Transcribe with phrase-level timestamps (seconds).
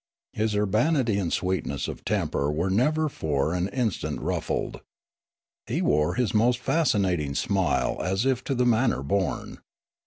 [0.33, 4.81] His urbanity and sweetness of temper were never for an instant ruffled.
[5.67, 9.59] He wore his most fascinating smile as if to the manner born.